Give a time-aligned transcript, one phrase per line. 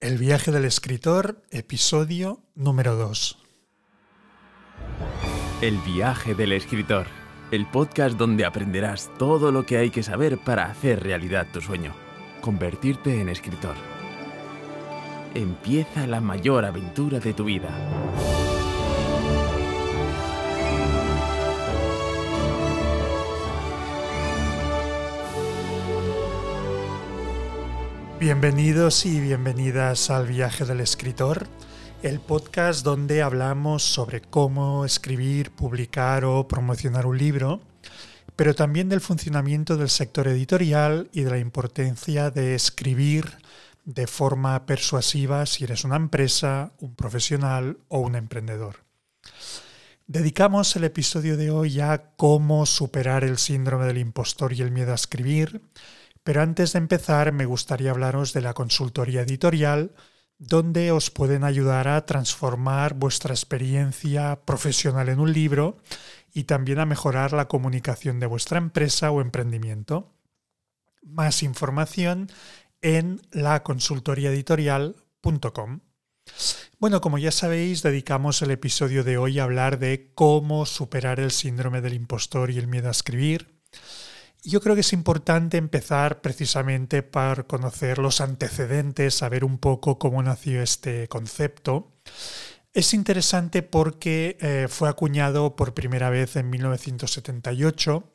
[0.00, 3.36] El viaje del escritor, episodio número 2.
[5.60, 7.08] El viaje del escritor,
[7.50, 11.96] el podcast donde aprenderás todo lo que hay que saber para hacer realidad tu sueño,
[12.40, 13.74] convertirte en escritor.
[15.34, 17.68] Empieza la mayor aventura de tu vida.
[28.20, 31.46] Bienvenidos y bienvenidas al viaje del escritor,
[32.02, 37.60] el podcast donde hablamos sobre cómo escribir, publicar o promocionar un libro,
[38.34, 43.38] pero también del funcionamiento del sector editorial y de la importancia de escribir
[43.84, 48.82] de forma persuasiva si eres una empresa, un profesional o un emprendedor.
[50.08, 54.90] Dedicamos el episodio de hoy a cómo superar el síndrome del impostor y el miedo
[54.90, 55.60] a escribir,
[56.24, 59.92] pero antes de empezar me gustaría hablaros de la consultoría editorial,
[60.38, 65.78] donde os pueden ayudar a transformar vuestra experiencia profesional en un libro
[66.32, 70.14] y también a mejorar la comunicación de vuestra empresa o emprendimiento.
[71.02, 72.30] Más información
[72.80, 75.80] en laconsultoriaeditorial.com.
[76.78, 81.32] Bueno, como ya sabéis, dedicamos el episodio de hoy a hablar de cómo superar el
[81.32, 83.58] síndrome del impostor y el miedo a escribir.
[84.44, 90.22] Yo creo que es importante empezar precisamente por conocer los antecedentes, saber un poco cómo
[90.22, 91.92] nació este concepto.
[92.72, 98.12] Es interesante porque eh, fue acuñado por primera vez en 1978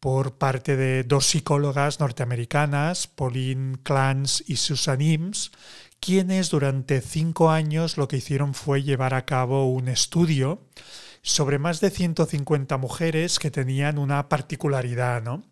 [0.00, 5.52] por parte de dos psicólogas norteamericanas, Pauline Clance y Susan Ims,
[6.00, 10.66] quienes durante cinco años lo que hicieron fue llevar a cabo un estudio
[11.22, 15.49] sobre más de 150 mujeres que tenían una particularidad, ¿no?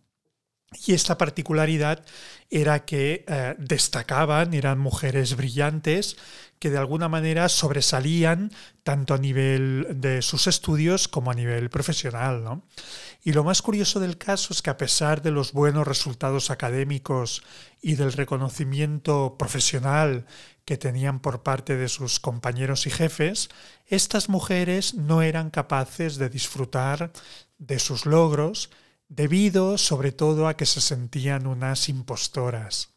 [0.87, 2.05] Y esta particularidad
[2.51, 6.17] era que eh, destacaban, eran mujeres brillantes
[6.59, 8.51] que de alguna manera sobresalían
[8.83, 12.63] tanto a nivel de sus estudios como a nivel profesional.
[13.23, 17.43] Y lo más curioso del caso es que a pesar de los buenos resultados académicos
[17.81, 20.27] y del reconocimiento profesional
[20.65, 23.49] que tenían por parte de sus compañeros y jefes,
[23.87, 27.13] estas mujeres no eran capaces de disfrutar
[27.59, 28.71] de sus logros,
[29.09, 32.91] debido sobre todo a que se sentían unas impostoras.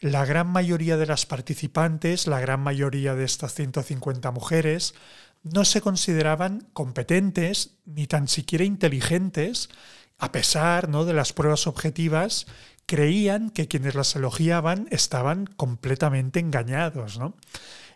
[0.00, 4.94] La gran mayoría de las participantes, la gran mayoría de estas 150 mujeres,
[5.42, 9.70] no se consideraban competentes ni tan siquiera inteligentes,
[10.18, 11.04] a pesar ¿no?
[11.04, 12.46] de las pruebas objetivas,
[12.86, 17.20] creían que quienes las elogiaban estaban completamente engañados.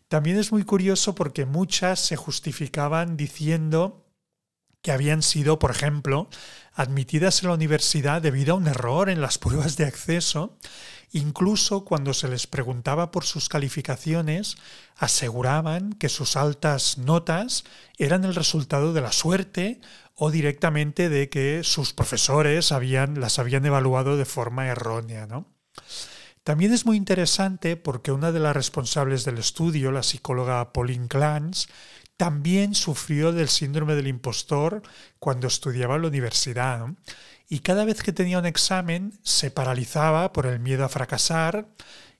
[0.09, 4.05] También es muy curioso porque muchas se justificaban diciendo
[4.83, 6.29] que habían sido, por ejemplo,
[6.75, 10.57] admitidas en la universidad debido a un error en las pruebas de acceso,
[11.13, 14.57] incluso cuando se les preguntaba por sus calificaciones,
[14.97, 17.65] aseguraban que sus altas notas
[17.99, 19.81] eran el resultado de la suerte
[20.15, 25.27] o directamente de que sus profesores habían, las habían evaluado de forma errónea.
[26.45, 31.69] También es muy interesante porque una de las responsables del estudio, la psicóloga Pauline Clance,
[32.17, 34.83] también sufrió del síndrome del impostor
[35.19, 36.87] cuando estudiaba en la universidad.
[37.49, 41.69] Y cada vez que tenía un examen se paralizaba por el miedo a fracasar,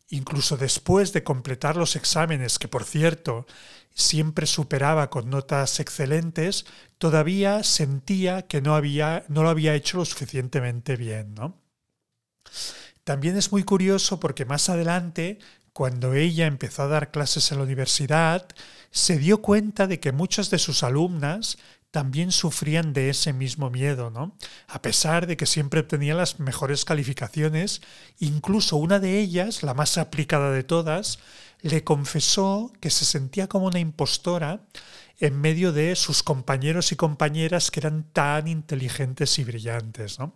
[0.09, 3.47] incluso después de completar los exámenes, que por cierto
[3.95, 6.67] siempre superaba con notas excelentes,
[6.99, 11.35] todavía sentía que no, había, no lo había hecho lo suficientemente bien.
[13.05, 15.39] También es muy curioso porque más adelante,
[15.73, 18.47] cuando ella empezó a dar clases en la universidad,
[18.91, 21.59] se dio cuenta de que muchas de sus alumnas
[21.91, 24.37] también sufrían de ese mismo miedo, ¿no?
[24.67, 27.83] A pesar de que siempre obtenían las mejores calificaciones,
[28.19, 31.19] incluso una de ellas, la más aplicada de todas,
[31.61, 34.63] le confesó que se sentía como una impostora
[35.21, 40.35] en medio de sus compañeros y compañeras que eran tan inteligentes y brillantes, ¿no?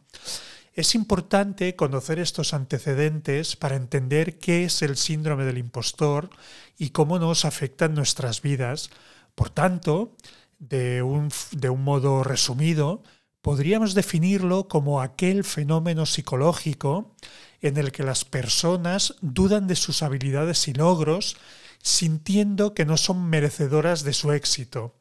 [0.77, 6.29] Es importante conocer estos antecedentes para entender qué es el síndrome del impostor
[6.77, 8.91] y cómo nos afecta en nuestras vidas.
[9.35, 10.15] Por tanto,
[10.59, 13.03] de un, de un modo resumido,
[13.41, 17.17] podríamos definirlo como aquel fenómeno psicológico
[17.63, 21.39] en el que las personas dudan de sus habilidades y logros,
[21.83, 24.95] sintiendo que no son merecedoras de su éxito.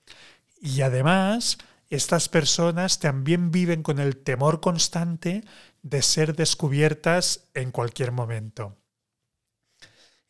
[0.61, 1.57] Y además,
[1.95, 5.43] estas personas también viven con el temor constante
[5.81, 8.77] de ser descubiertas en cualquier momento.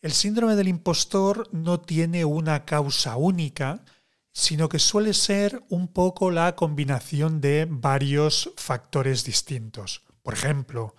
[0.02, 3.84] El síndrome del impostor no tiene una causa única,
[4.32, 10.04] sino que suele ser un poco la combinación de varios factores distintos.
[10.22, 10.96] Por ejemplo,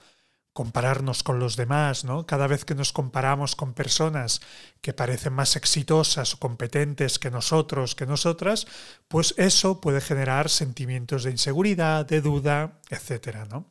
[0.56, 2.24] compararnos con los demás, ¿no?
[2.24, 4.40] Cada vez que nos comparamos con personas
[4.80, 8.66] que parecen más exitosas o competentes que nosotros, que nosotras,
[9.06, 13.66] pues eso puede generar sentimientos de inseguridad, de duda, etcétera, ¿no?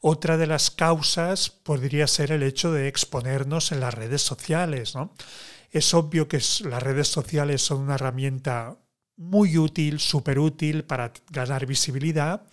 [0.00, 5.12] Otra de las causas podría ser el hecho de exponernos en las redes sociales, ¿no?
[5.70, 8.78] Es obvio que las redes sociales son una herramienta
[9.18, 12.46] muy útil, súper útil para ganar visibilidad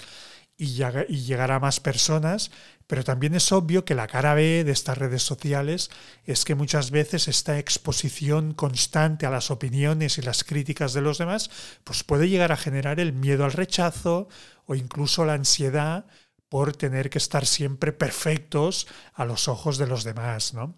[0.57, 2.52] y, llegar a más personas,
[2.88, 5.90] pero también es obvio que la cara B de estas redes sociales
[6.25, 11.18] es que muchas veces esta exposición constante a las opiniones y las críticas de los
[11.18, 11.50] demás
[11.84, 14.30] pues puede llegar a generar el miedo al rechazo
[14.66, 16.06] o incluso la ansiedad
[16.48, 20.78] por tener que estar siempre perfectos a los ojos de los demás, ¿no?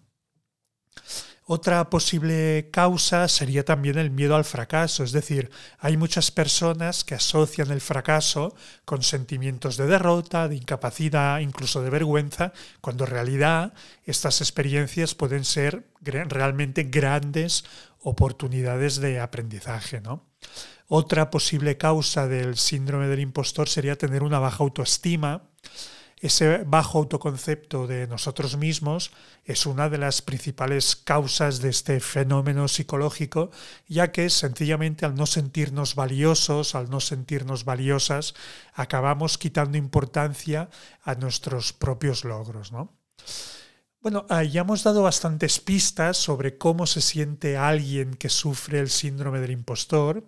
[1.50, 7.14] Otra posible causa sería también el miedo al fracaso, es decir, hay muchas personas que
[7.14, 8.54] asocian el fracaso
[8.84, 12.52] con sentimientos de derrota, de incapacidad, incluso de vergüenza,
[12.82, 13.72] cuando en realidad
[14.04, 17.64] estas experiencias pueden ser realmente grandes
[18.02, 20.02] oportunidades de aprendizaje.
[20.02, 20.26] ¿no?
[20.86, 25.44] Otra posible causa del síndrome del impostor sería tener una baja autoestima
[26.20, 29.12] ese bajo autoconcepto de nosotros mismos
[29.44, 33.50] es una de las principales causas de este fenómeno psicológico,
[33.86, 38.34] ya que sencillamente al no sentirnos valiosos, al no sentirnos valiosas,
[38.74, 40.68] acabamos quitando importancia
[41.02, 42.72] a nuestros propios logros.
[42.72, 42.92] ¿no?
[44.00, 48.90] Bueno, ah, ya hemos dado bastantes pistas sobre cómo se siente alguien que sufre el
[48.90, 50.24] síndrome del impostor.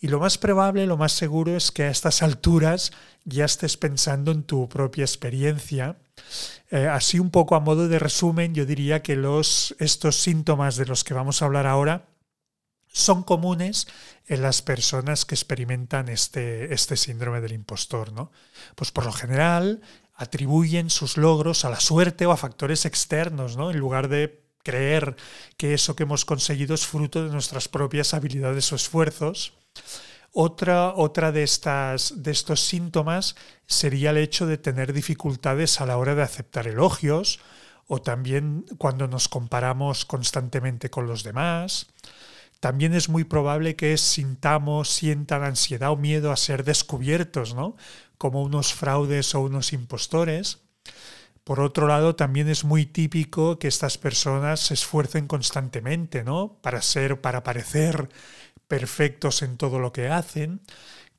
[0.00, 2.92] Y lo más probable, lo más seguro es que a estas alturas
[3.24, 5.96] ya estés pensando en tu propia experiencia.
[6.70, 10.86] Eh, así un poco a modo de resumen, yo diría que los, estos síntomas de
[10.86, 12.06] los que vamos a hablar ahora
[12.88, 13.88] son comunes
[14.26, 18.12] en las personas que experimentan este, este síndrome del impostor.
[18.12, 18.30] ¿no?
[18.76, 19.82] Pues por lo general
[20.14, 23.70] atribuyen sus logros a la suerte o a factores externos, ¿no?
[23.70, 25.16] en lugar de creer
[25.56, 29.52] que eso que hemos conseguido es fruto de nuestras propias habilidades o esfuerzos.
[30.36, 33.36] Otra, otra de, estas, de estos síntomas
[33.68, 37.38] sería el hecho de tener dificultades a la hora de aceptar elogios
[37.86, 41.86] o también cuando nos comparamos constantemente con los demás.
[42.58, 47.76] También es muy probable que sintamos, sientan ansiedad o miedo a ser descubiertos, ¿no?
[48.18, 50.58] Como unos fraudes o unos impostores.
[51.44, 56.58] Por otro lado, también es muy típico que estas personas se esfuercen constantemente, ¿no?
[56.60, 58.08] Para ser, para parecer
[58.74, 60.60] perfectos en todo lo que hacen,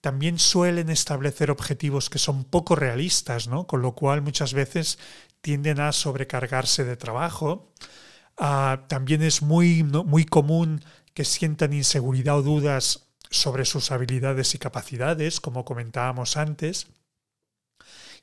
[0.02, 3.66] también suelen establecer objetivos que son poco realistas, ¿no?
[3.66, 5.00] con lo cual muchas veces
[5.40, 7.72] tienden a sobrecargarse de trabajo.
[8.38, 14.58] Ah, también es muy, muy común que sientan inseguridad o dudas sobre sus habilidades y
[14.58, 16.88] capacidades, como comentábamos antes.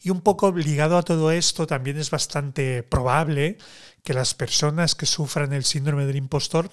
[0.03, 3.57] Y un poco ligado a todo esto, también es bastante probable
[4.03, 6.71] que las personas que sufran el síndrome del impostor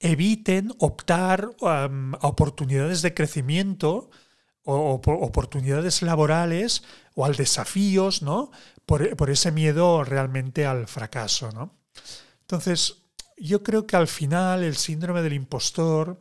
[0.00, 1.88] eviten optar a
[2.22, 4.10] oportunidades de crecimiento
[4.64, 6.82] o, oportunidades laborales
[7.14, 8.50] o al desafíos, ¿no?
[8.84, 11.74] Por, ese miedo realmente al fracaso, ¿no?
[12.42, 13.02] Entonces,
[13.36, 16.20] yo creo que al final el síndrome del impostor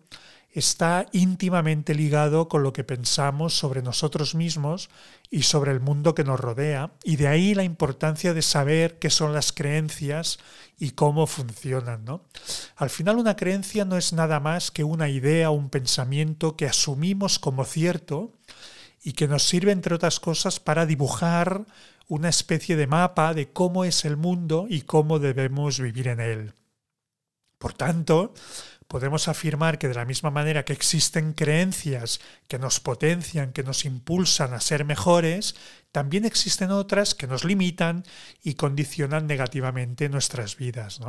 [0.55, 4.89] está íntimamente ligado con lo que pensamos sobre nosotros mismos
[5.29, 9.09] y sobre el mundo que nos rodea, y de ahí la importancia de saber qué
[9.09, 10.39] son las creencias
[10.79, 12.05] y cómo funcionan.
[12.05, 12.21] ¿no?
[12.77, 16.67] Al final una creencia no es nada más que una idea o un pensamiento que
[16.67, 18.31] asumimos como cierto
[19.03, 21.65] y que nos sirve, entre otras cosas, para dibujar
[22.07, 26.53] una especie de mapa de cómo es el mundo y cómo debemos vivir en él.
[27.57, 28.33] Por tanto,
[28.87, 33.85] podemos afirmar que de la misma manera que existen creencias que nos potencian, que nos
[33.85, 35.55] impulsan a ser mejores,
[35.91, 38.03] también existen otras que nos limitan
[38.43, 40.99] y condicionan negativamente nuestras vidas.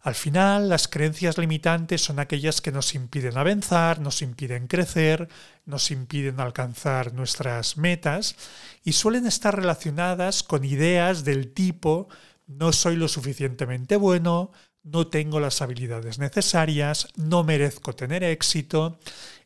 [0.00, 5.28] Al final, las creencias limitantes son aquellas que nos impiden avanzar, nos impiden crecer,
[5.66, 8.36] nos impiden alcanzar nuestras metas
[8.84, 12.08] y suelen estar relacionadas con ideas del tipo
[12.48, 14.50] no soy lo suficientemente bueno,
[14.90, 18.98] no tengo las habilidades necesarias, no merezco tener éxito,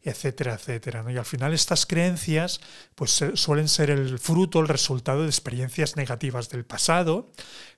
[0.03, 1.05] etcétera, etcétera.
[1.11, 2.61] Y al final estas creencias
[2.95, 7.31] pues, suelen ser el fruto, el resultado de experiencias negativas del pasado,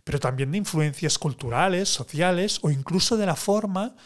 [0.05, 3.97] pero también de influencias culturales, sociales o incluso de la forma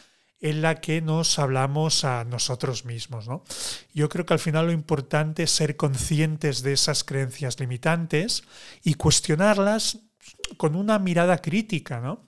[0.40, 3.26] en la que nos hablamos a nosotros mismos.
[3.92, 8.44] Yo creo que al final lo importante es ser conscientes de esas creencias limitantes
[8.84, 9.98] y cuestionarlas
[10.56, 12.27] con una mirada crítica, ¿no?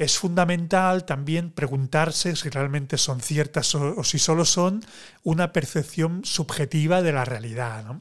[0.00, 4.82] Es fundamental también preguntarse si realmente son ciertas o, si solo son
[5.22, 8.00] una percepción subjetiva de la realidad.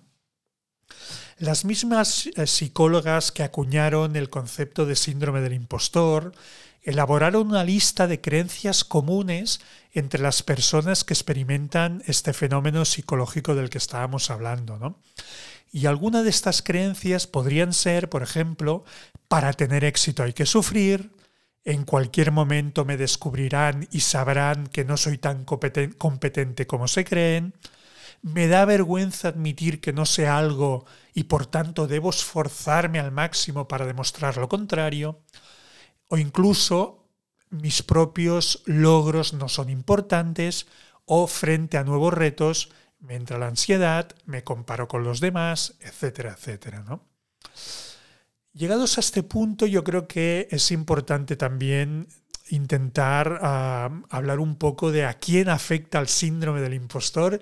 [1.40, 6.32] Las mismas eh, psicólogas que acuñaron el concepto de síndrome del impostor
[6.84, 9.60] elaboraron una lista de creencias comunes
[9.92, 14.98] entre las personas que experimentan este fenómeno psicológico del que estábamos hablando.
[15.74, 18.86] Y algunas de estas creencias podrían ser, por ejemplo,
[19.28, 21.12] para tener éxito hay que sufrir,
[21.70, 27.54] en cualquier momento me descubrirán y sabrán que no soy tan competente como se creen,
[28.24, 33.68] me da vergüenza admitir que no sé algo y por tanto debo esforzarme al máximo
[33.68, 35.22] para demostrar lo contrario,
[36.08, 37.06] o incluso
[37.52, 40.66] mis propios logros no son importantes
[41.06, 46.32] o frente a nuevos retos me entra la ansiedad, me comparo con los demás, etcétera,
[46.32, 46.82] etcétera.
[46.82, 47.04] ¿no?
[48.54, 52.08] Llegados a este punto, yo creo que es importante también
[52.50, 57.40] intentar ah, hablar un poco de a quién afecta el síndrome del impostor.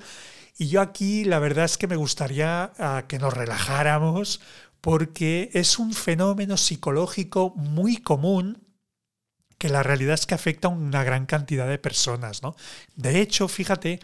[0.58, 4.42] Y yo aquí la verdad es que me gustaría ah, que nos relajáramos
[4.82, 8.64] porque es un fenómeno psicológico muy común
[9.58, 12.44] que la realidad es que afecta a una gran cantidad de personas.
[12.44, 12.56] ¿no?
[12.96, 14.00] De hecho, fíjate,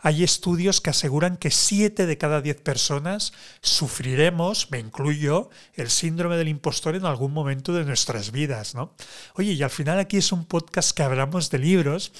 [0.00, 6.36] hay estudios que aseguran que 7 de cada 10 personas sufriremos, me incluyo, el síndrome
[6.36, 8.74] del impostor en algún momento de nuestras vidas.
[8.74, 8.94] ¿no?
[9.34, 12.12] Oye, y al final aquí es un podcast que hablamos de libros.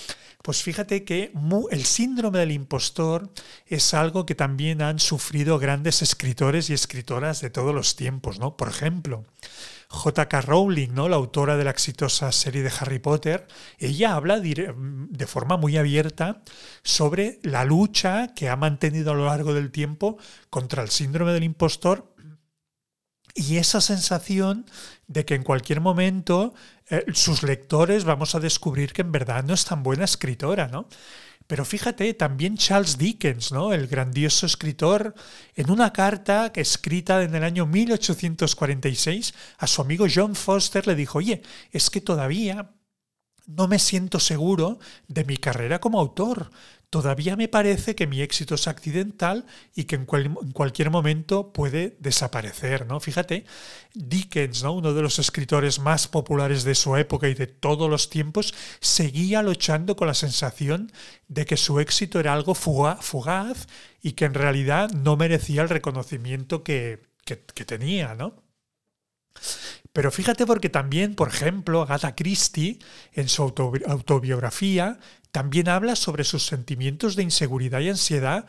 [0.42, 1.32] Pues fíjate que
[1.70, 3.30] el síndrome del impostor
[3.66, 8.56] es algo que también han sufrido grandes escritores y escritoras de todos los tiempos, ¿no?
[8.56, 9.24] Por ejemplo,
[9.90, 10.42] J.K.
[10.42, 11.08] Rowling, ¿no?
[11.08, 13.46] la autora de la exitosa serie de Harry Potter,
[13.78, 16.42] ella habla de forma muy abierta
[16.82, 20.18] sobre la lucha que ha mantenido a lo largo del tiempo
[20.50, 22.14] contra el síndrome del impostor
[23.34, 24.66] y esa sensación
[25.06, 26.54] de que en cualquier momento
[26.88, 30.88] eh, sus lectores vamos a descubrir que en verdad no es tan buena escritora, ¿no?
[31.46, 33.72] Pero fíjate, también Charles Dickens, ¿no?
[33.72, 35.14] el grandioso escritor,
[35.54, 41.18] en una carta escrita en el año 1846 a su amigo John Foster le dijo,
[41.18, 41.40] oye,
[41.72, 42.70] es que todavía
[43.46, 46.50] no me siento seguro de mi carrera como autor.
[46.90, 52.86] Todavía me parece que mi éxito es accidental y que en, cualquier momento puede desaparecer,
[52.86, 52.98] ¿no?
[52.98, 53.44] Fíjate,
[53.92, 54.72] Dickens, ¿no?
[54.72, 59.42] uno de los escritores más populares de su época y de todos los tiempos, seguía
[59.42, 60.90] luchando con la sensación
[61.28, 63.66] de que su éxito era algo fugaz
[64.00, 68.48] y que en realidad no merecía el reconocimiento que, que, que tenía, ¿no?
[69.92, 72.78] Pero fíjate porque también, por ejemplo, Agatha Christie,
[73.12, 74.98] en su autobiografía,
[75.30, 78.46] también habla sobre sus sentimientos de inseguridad y ansiedad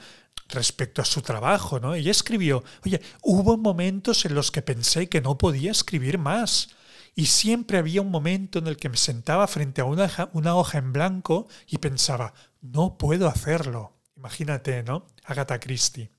[0.47, 1.93] respecto a su trabajo, ¿no?
[1.93, 6.69] Ella escribió, oye, hubo momentos en los que pensé que no podía escribir más.
[7.15, 10.77] Y siempre había un momento en el que me sentaba frente a una, una hoja
[10.77, 13.93] en blanco y pensaba, no puedo hacerlo.
[14.15, 15.07] Imagínate, ¿no?
[15.25, 16.11] Agatha Christie.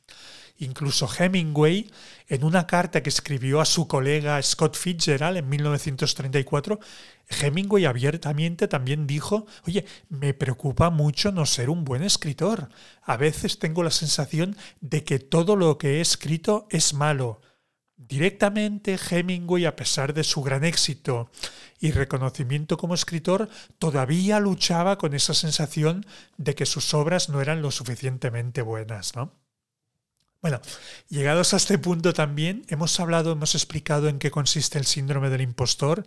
[0.63, 1.91] Incluso Hemingway,
[2.29, 6.79] en una carta que escribió a su colega Scott Fitzgerald en 1934,
[7.29, 12.69] Hemingway abiertamente también dijo, oye, me preocupa mucho no ser un buen escritor.
[13.03, 17.41] A veces tengo la sensación de que todo lo que he escrito es malo.
[17.97, 21.31] Directamente Hemingway, a pesar de su gran éxito
[21.79, 23.49] y reconocimiento como escritor,
[23.79, 26.05] todavía luchaba con esa sensación
[26.37, 29.40] de que sus obras no eran lo suficientemente buenas, ¿no?
[30.43, 30.61] Bueno,
[31.11, 35.43] llegados a este punto también, hemos hablado, hemos explicado en qué consiste el síndrome del
[35.43, 36.05] impostor.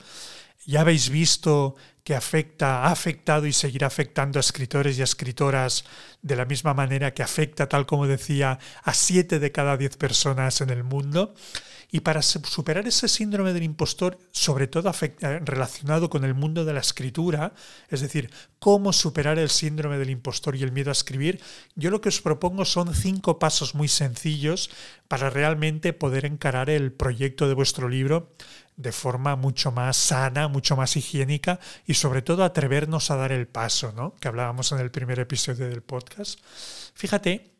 [0.65, 5.85] Ya habéis visto que afecta, ha afectado y seguirá afectando a escritores y a escritoras
[6.21, 10.59] de la misma manera que afecta, tal como decía, a siete de cada diez personas
[10.61, 11.33] en el mundo.
[11.91, 16.73] Y para superar ese síndrome del impostor, sobre todo eh, relacionado con el mundo de
[16.73, 17.53] la escritura,
[17.87, 21.39] es decir, cómo superar el síndrome del impostor y el miedo a escribir,
[21.75, 24.71] yo lo que os propongo son cinco pasos muy sencillos
[25.07, 28.33] para realmente poder encarar el proyecto de vuestro libro
[28.75, 33.47] de forma mucho más sana, mucho más higiénica y sobre todo atrevernos a dar el
[33.47, 34.15] paso, ¿no?
[34.15, 36.39] Que hablábamos en el primer episodio del podcast.
[36.95, 37.52] Fíjate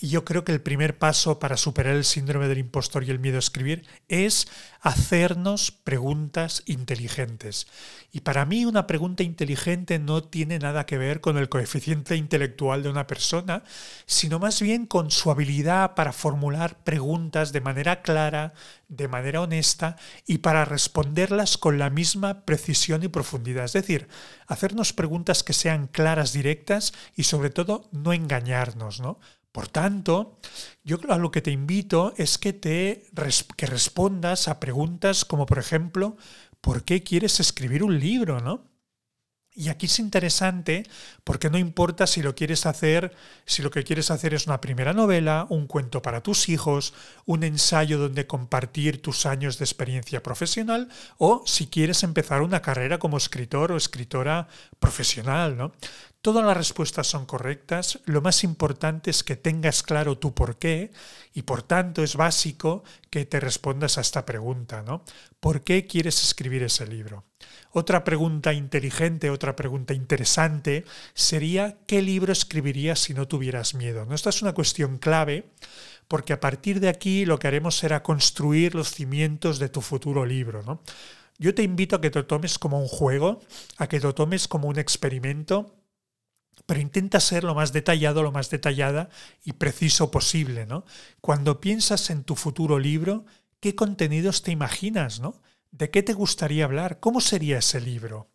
[0.00, 3.20] y yo creo que el primer paso para superar el síndrome del impostor y el
[3.20, 4.48] miedo a escribir es
[4.80, 7.68] hacernos preguntas inteligentes.
[8.10, 12.82] Y para mí una pregunta inteligente no tiene nada que ver con el coeficiente intelectual
[12.82, 13.62] de una persona,
[14.04, 18.52] sino más bien con su habilidad para formular preguntas de manera clara,
[18.88, 19.96] de manera honesta
[20.26, 23.66] y para responderlas con la misma precisión y profundidad.
[23.66, 24.08] Es decir,
[24.48, 29.20] hacernos preguntas que sean claras, directas y sobre todo no engañarnos, ¿no?
[29.54, 30.40] Por tanto,
[30.82, 33.06] yo a lo que te invito es que te
[33.56, 36.16] que respondas a preguntas como por ejemplo,
[36.60, 38.64] ¿por qué quieres escribir un libro, no?
[39.54, 40.82] Y aquí es interesante
[41.22, 43.14] porque no importa si lo quieres hacer,
[43.46, 46.92] si lo que quieres hacer es una primera novela, un cuento para tus hijos,
[47.24, 52.98] un ensayo donde compartir tus años de experiencia profesional o si quieres empezar una carrera
[52.98, 54.48] como escritor o escritora
[54.80, 55.70] profesional, ¿no?
[56.24, 60.90] Todas las respuestas son correctas, lo más importante es que tengas claro tu por qué
[61.34, 65.04] y por tanto es básico que te respondas a esta pregunta, ¿no?
[65.38, 67.24] ¿Por qué quieres escribir ese libro?
[67.72, 74.06] Otra pregunta inteligente, otra pregunta interesante sería ¿qué libro escribirías si no tuvieras miedo?
[74.06, 74.14] ¿No?
[74.14, 75.50] Esta es una cuestión clave
[76.08, 80.24] porque a partir de aquí lo que haremos será construir los cimientos de tu futuro
[80.24, 80.80] libro.
[81.36, 83.40] Yo te invito a que te lo tomes como un juego,
[83.76, 85.83] a que te lo tomes como un experimento
[86.66, 89.08] pero intenta ser lo más detallado, lo más detallada
[89.44, 90.84] y preciso posible, ¿no?
[91.20, 93.24] Cuando piensas en tu futuro libro,
[93.60, 95.42] ¿qué contenidos te imaginas, ¿no?
[95.70, 97.00] ¿De qué te gustaría hablar?
[97.00, 98.30] ¿Cómo sería ese libro?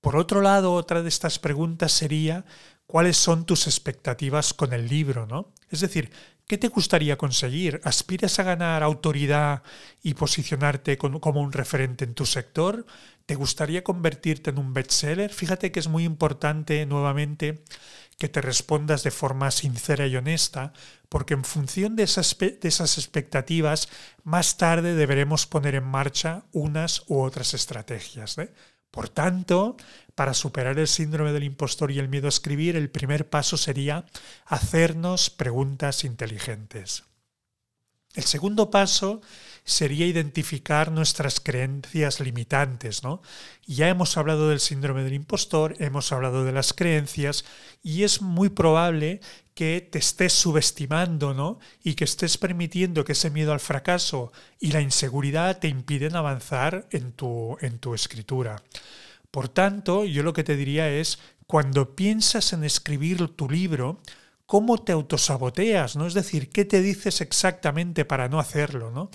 [0.00, 2.44] Por otro lado, otra de estas preguntas sería
[2.86, 5.52] cuáles son tus expectativas con el libro, ¿no?
[5.70, 6.10] Es decir,
[6.50, 7.80] ¿qué te gustaría conseguir?
[7.84, 9.62] ¿Aspiras a ganar autoridad
[10.02, 12.86] y posicionarte como un referente en tu sector?
[13.24, 15.32] ¿Te gustaría convertirte en un bestseller?
[15.32, 17.62] Fíjate que es muy importante nuevamente
[18.18, 20.72] que te respondas de forma sincera y honesta,
[21.08, 22.32] porque en función de esas,
[22.98, 23.88] expectativas,
[24.24, 28.38] más tarde deberemos poner en marcha unas u otras estrategias.
[28.38, 28.52] ¿eh?
[28.90, 29.76] Por tanto,
[30.14, 34.04] para superar el síndrome del impostor y el miedo a escribir, el primer paso sería
[34.46, 37.04] hacernos preguntas inteligentes.
[38.14, 39.20] El segundo paso
[39.70, 43.22] sería identificar nuestras creencias limitantes, ¿no?
[43.66, 47.44] Ya hemos hablado del síndrome del impostor, hemos hablado de las creencias
[47.82, 49.20] y es muy probable
[49.54, 51.58] que te estés subestimando, ¿no?
[51.84, 56.88] Y que estés permitiendo que ese miedo al fracaso y la inseguridad te impiden avanzar
[56.90, 58.62] en tu, en tu escritura.
[59.30, 64.00] Por tanto, yo lo que te diría es, cuando piensas en escribir tu libro,
[64.46, 66.08] cómo te autosaboteas, ¿no?
[66.08, 69.08] Es decir, qué te dices exactamente para no hacerlo, ¿no?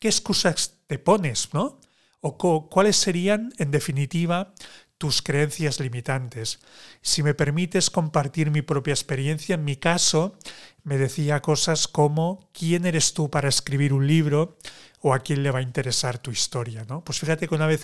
[0.00, 1.78] ¿Qué excusas te pones, ¿no?
[2.20, 4.54] O cuáles serían, en definitiva,
[4.98, 6.58] tus creencias limitantes.
[7.00, 10.36] Si me permites compartir mi propia experiencia, en mi caso
[10.82, 14.58] me decía cosas como ¿quién eres tú para escribir un libro?
[15.02, 17.02] o a quién le va a interesar tu historia, ¿no?
[17.02, 17.82] Pues fíjate que una vez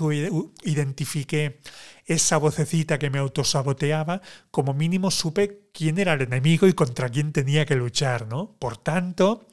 [0.64, 1.60] identifiqué
[2.04, 7.32] esa vocecita que me autosaboteaba, como mínimo supe quién era el enemigo y contra quién
[7.32, 8.56] tenía que luchar, ¿no?
[8.58, 9.46] Por tanto,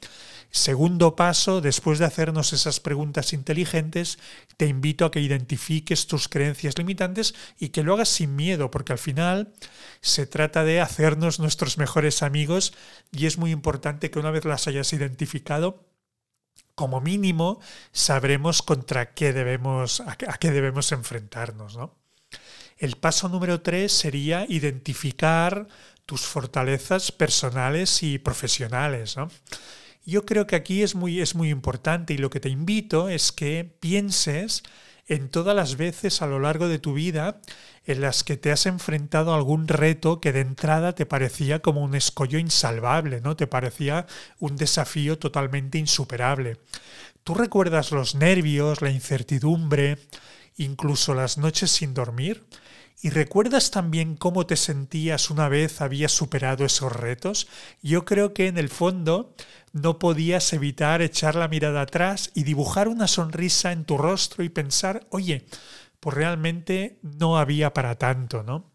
[0.54, 4.20] segundo paso, después de hacernos esas preguntas inteligentes,
[4.56, 8.92] te invito a que identifiques tus creencias limitantes y que lo hagas sin miedo, porque
[8.92, 9.52] al final
[10.00, 12.72] se trata de hacernos nuestros mejores amigos
[13.10, 15.88] y es muy importante que una vez las hayas identificado,
[16.76, 21.76] como mínimo sabremos contra qué debemos, a qué debemos enfrentarnos.
[22.78, 25.66] El paso número tres sería identificar
[26.06, 29.16] tus fortalezas personales y profesionales.
[30.04, 33.32] Yo creo que aquí es muy, es muy importante y lo que te invito es
[33.32, 34.62] que pienses
[35.06, 37.40] en todas las veces a lo largo de tu vida
[37.86, 41.82] en las que te has enfrentado a algún reto que de entrada te parecía como
[41.82, 43.36] un escollo insalvable, ¿no?
[43.36, 44.06] Te parecía
[44.38, 46.58] un desafío totalmente insuperable.
[47.22, 49.98] ¿Tú recuerdas los nervios, la incertidumbre,
[50.56, 52.42] incluso las noches sin dormir?
[53.04, 57.48] ¿Y recuerdas también cómo te sentías una vez habías superado esos retos?
[57.82, 59.34] Yo creo que en el fondo
[59.74, 64.48] no podías evitar echar la mirada atrás y dibujar una sonrisa en tu rostro y
[64.48, 65.44] pensar, oye,
[66.00, 68.72] pues realmente no había para tanto, ¿no?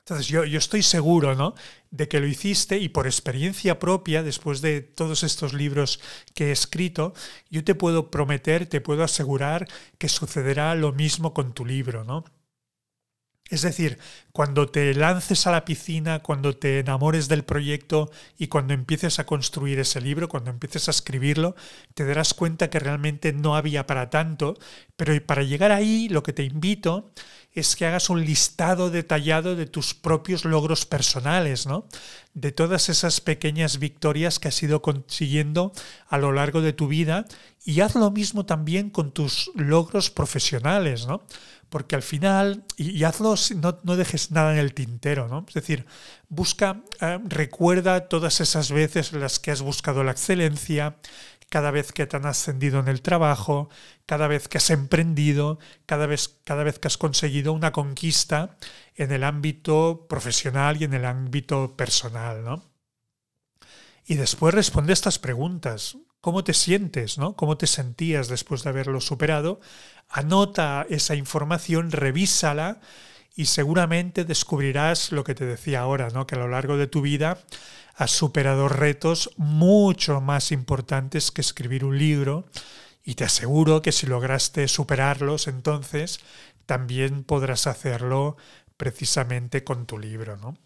[0.00, 1.54] Entonces yo, yo, estoy seguro ¿no?
[1.92, 6.00] de que lo hiciste y por experiencia propia, después de todos estos libros
[6.34, 7.14] que he escrito,
[7.48, 12.02] yo te puedo prometer, te puedo asegurar que sucederá lo mismo con tu libro.
[12.02, 12.24] ¿no?
[13.52, 13.98] Es decir,
[14.32, 19.26] cuando te lances a la piscina, cuando te enamores del proyecto y cuando empieces a
[19.26, 21.54] construir ese libro, cuando empieces a escribirlo,
[21.92, 24.56] te darás cuenta que realmente no había para tanto,
[24.96, 27.10] pero para llegar ahí lo que te invito
[27.52, 31.86] es que hagas un listado detallado de tus propios logros personales, ¿no?
[32.32, 35.72] De todas esas pequeñas victorias que has ido consiguiendo
[36.08, 37.26] a lo largo de tu vida
[37.66, 41.26] y haz lo mismo también con tus logros profesionales, ¿no?
[41.72, 45.46] Porque al final, y, hazlo, no, no, dejes nada en el tintero, ¿no?
[45.48, 45.86] Es decir,
[46.28, 50.98] busca, eh, recuerda todas esas veces en las que has buscado la excelencia,
[51.48, 53.70] cada vez que te han ascendido en el trabajo,
[54.04, 58.58] cada vez que has emprendido, cada vez, cada vez que has conseguido una conquista
[58.94, 62.70] en el ámbito profesional y en el ámbito personal, ¿no?
[64.04, 65.96] Y después responde estas preguntas.
[66.22, 67.18] ¿Cómo te sientes?
[67.18, 67.34] ¿no?
[67.34, 69.60] ¿Cómo te sentías después de haberlo superado?
[70.08, 72.80] Anota esa información, revísala
[73.34, 76.28] y seguramente descubrirás lo que te decía ahora, ¿no?
[76.28, 77.38] que a lo largo de tu vida
[77.96, 82.46] has superado retos mucho más importantes que escribir un libro
[83.02, 86.20] y te aseguro que si lograste superarlos entonces
[86.66, 88.36] también podrás hacerlo
[88.76, 90.36] precisamente con tu libro.
[90.36, 90.56] ¿no?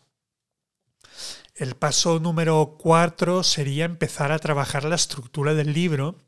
[1.57, 6.19] El paso número cuatro sería empezar a trabajar la estructura del libro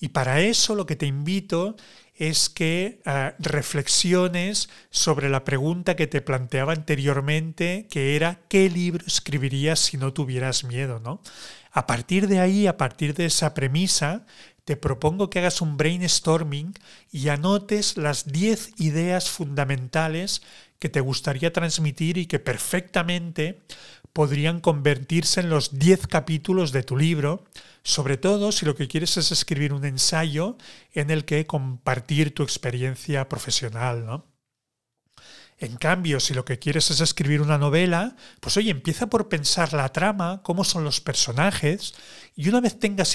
[0.00, 1.76] y para eso lo que te invito
[2.16, 9.04] es que eh, reflexiones sobre la pregunta que te planteaba anteriormente, que era ¿qué libro
[9.06, 10.98] escribirías si no tuvieras miedo?
[10.98, 11.22] ¿no?
[11.70, 14.26] A partir de ahí, a partir de esa premisa,
[14.64, 16.74] te propongo que hagas un brainstorming
[17.12, 20.42] y anotes las 10 ideas fundamentales
[20.80, 23.60] que te gustaría transmitir y que perfectamente
[24.12, 27.44] podrían convertirse en los 10 capítulos de tu libro,
[27.82, 30.56] sobre todo si lo que quieres es escribir un ensayo
[30.92, 34.32] en el que compartir tu experiencia profesional, ¿no?
[35.62, 39.72] En cambio, si lo que quieres es escribir una novela, pues oye, empieza por pensar
[39.72, 41.94] la trama, cómo son los personajes,
[42.34, 43.14] y una vez tengas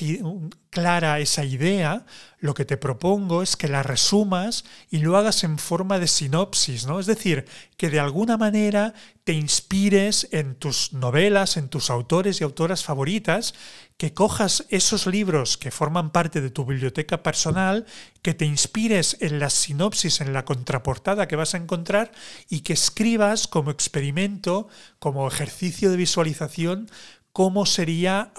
[0.69, 2.05] clara esa idea,
[2.39, 6.85] lo que te propongo es que la resumas y lo hagas en forma de sinopsis,
[6.85, 6.99] ¿no?
[6.99, 7.45] Es decir,
[7.77, 13.55] que de alguna manera te inspires en tus novelas, en tus autores y autoras favoritas,
[13.97, 17.87] que cojas esos libros que forman parte de tu biblioteca personal,
[18.21, 22.11] que te inspires en la sinopsis, en la contraportada que vas a encontrar
[22.47, 24.67] y que escribas como experimento,
[24.99, 26.89] como ejercicio de visualización,
[27.37, 28.31] cómo sería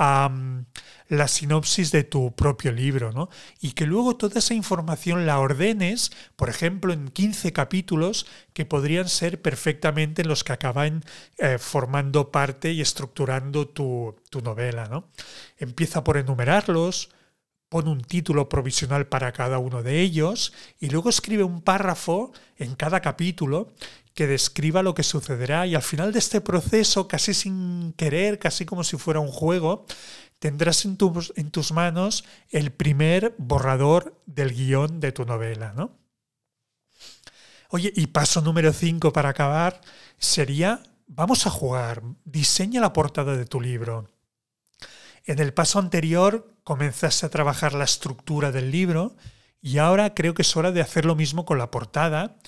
[1.08, 3.28] la sinopsis de tu propio libro, ¿no?
[3.60, 9.08] Y que luego toda esa información la ordenes, por ejemplo, en 15 capítulos que podrían
[9.08, 11.04] ser perfectamente los que acaban
[11.36, 15.08] eh, formando parte y estructurando tu, tu novela, ¿no?
[15.58, 17.10] Empieza por enumerarlos,
[17.68, 22.74] pon un título provisional para cada uno de ellos y luego escribe un párrafo en
[22.74, 23.72] cada capítulo
[24.14, 28.64] que describa lo que sucederá y al final de este proceso, casi sin querer, casi
[28.64, 29.86] como si fuera un juego,
[30.38, 30.98] tendrás en,
[31.36, 35.92] en tus manos el primer borrador del guion de tu novela, ¿no?
[37.70, 39.80] Oye, y paso número 5 para acabar
[40.16, 44.08] sería, vamos a jugar, diseña la portada de tu libro.
[45.28, 49.14] En el paso anterior comenzaste a trabajar la estructura del libro
[49.60, 52.38] y ahora creo que es hora de hacer lo mismo con la portada,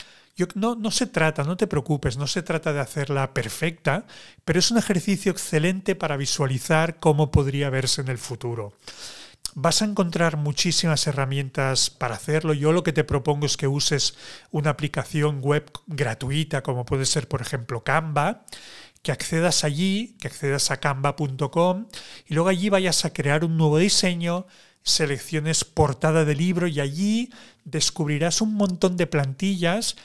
[0.55, 4.07] no, no se trata, no te preocupes, no se trata de hacerla perfecta,
[4.47, 8.73] pero es un ejercicio excelente para visualizar cómo podría verse en el futuro.
[9.55, 12.55] Vas a encontrar muchísimas herramientas para hacerlo.
[12.55, 14.17] Yo lo que te propongo es que uses
[14.53, 18.47] una aplicación web gratuita, como puede ser, por ejemplo, Canva,
[19.03, 21.87] que accedas allí, que accedas a canva.com
[22.27, 24.47] y luego allí vayas a crear un nuevo diseño,
[24.83, 27.31] selecciones portada de libro y allí
[27.65, 29.97] descubrirás un montón de plantillas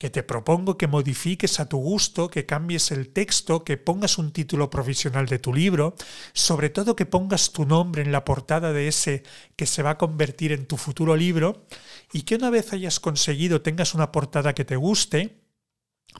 [0.00, 4.32] que te propongo que modifiques a tu gusto, que cambies el texto, que pongas un
[4.32, 5.94] título provisional de tu libro,
[6.32, 9.24] sobre todo que pongas tu nombre en la portada de ese
[9.56, 11.66] que se va a convertir en tu futuro libro
[12.14, 15.36] y que una vez hayas conseguido tengas una portada que te guste,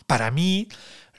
[0.07, 0.69] para mí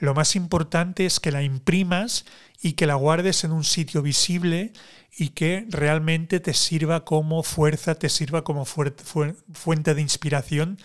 [0.02, 2.24] lo más importante es que la imprimas
[2.60, 4.72] y que la guardes en un sitio visible
[5.16, 10.80] y que realmente te sirva como fuerza, te sirva como fuente de inspiración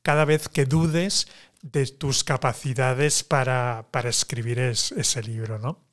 [0.00, 1.28] cada vez que dudes
[1.60, 5.84] de tus capacidades para, escribir ese libro, ¿no?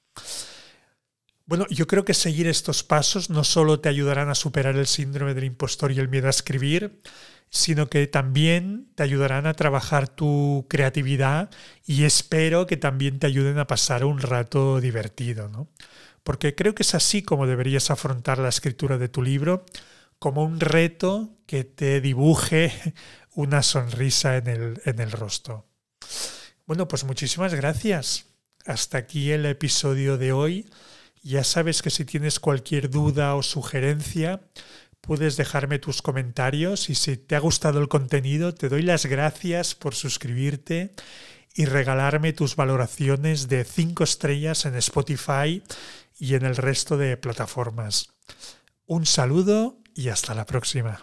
[1.48, 5.34] Bueno, yo creo que seguir estos pasos no solo te ayudarán a superar el síndrome
[5.34, 7.02] del impostor y el miedo a escribir,
[7.50, 11.50] sino que también te ayudarán a trabajar tu creatividad
[11.86, 15.68] y espero que también te ayuden a pasar un rato divertido, ¿no?
[16.24, 19.66] Porque creo que es así como deberías afrontar la escritura de tu libro,
[20.20, 22.72] como un reto que te dibuje
[23.34, 25.66] una sonrisa en el, en el rostro.
[26.68, 28.26] Bueno, pues muchísimas gracias.
[28.66, 30.70] Hasta aquí el episodio de hoy.
[31.24, 34.42] Ya sabes que si tienes cualquier duda o sugerencia,
[35.10, 39.74] puedes dejarme tus comentarios y si te ha gustado el contenido, te doy las gracias
[39.74, 40.94] por suscribirte
[41.56, 45.64] y regalarme tus valoraciones de 5 estrellas en Spotify
[46.20, 48.12] y en el resto de plataformas.
[48.86, 51.02] Un saludo y hasta la próxima.